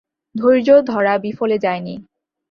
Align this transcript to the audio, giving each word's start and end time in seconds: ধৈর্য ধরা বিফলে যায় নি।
ধৈর্য 0.35 0.69
ধরা 0.81 1.13
বিফলে 1.17 1.57
যায় 1.57 1.81
নি। 1.81 1.95